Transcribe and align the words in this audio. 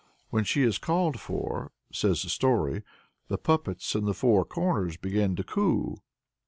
When 0.31 0.43
she 0.45 0.63
is 0.63 0.79
called 0.79 1.19
for 1.19 1.71
says 1.93 2.23
the 2.23 2.29
story 2.29 2.81
the 3.27 3.37
puppets 3.37 3.93
in 3.93 4.05
the 4.05 4.15
four 4.15 4.43
corners 4.45 4.97
begin 4.97 5.35
to 5.35 5.43
coo. 5.43 5.97